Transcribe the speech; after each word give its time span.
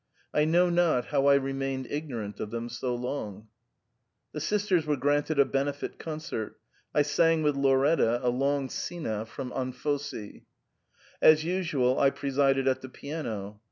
I 0.33 0.45
know 0.45 0.71
not 0.71 1.05
how 1.05 1.27
I 1.27 1.35
remained 1.35 1.85
ignorant 1.91 2.39
of 2.39 2.49
them 2.49 2.69
so 2.69 2.95
long!" 2.95 3.49
The 4.33 4.41
sisters 4.41 4.87
were 4.87 4.97
granted 4.97 5.37
a 5.37 5.45
benefit 5.45 5.99
concert; 5.99 6.57
I 6.91 7.03
sang 7.03 7.43
with 7.43 7.55
Lauretta 7.55 8.19
a 8.23 8.29
long 8.29 8.67
scena 8.71 9.27
from 9.27 9.51
Anfossi. 9.51 10.45
* 10.79 11.21
As 11.31 11.43
usual 11.45 11.99
I 11.99 12.09
presided 12.09 12.67
at 12.67 12.81
the 12.81 12.89
piano. 12.89 13.59